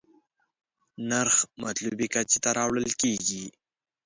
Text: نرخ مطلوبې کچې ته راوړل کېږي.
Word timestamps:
نرخ 1.09 1.37
مطلوبې 1.63 2.07
کچې 2.13 2.37
ته 2.43 2.49
راوړل 2.57 2.89
کېږي. 3.01 3.45